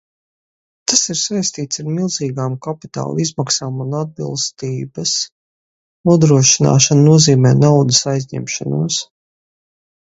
Tas 0.91 1.01
ir 1.13 1.17
saistīs 1.23 1.81
ar 1.83 1.91
milzīgām 1.97 2.55
kapitāla 2.67 3.23
izmaksām, 3.27 3.77
un 3.85 3.93
atbilstības 4.01 5.15
nodrošināšana 6.11 7.09
nozīmē 7.13 7.55
naudas 7.63 8.05
aizņemšanos. 8.17 9.01